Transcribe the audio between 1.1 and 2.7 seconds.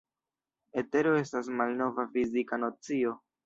estas malnova fizika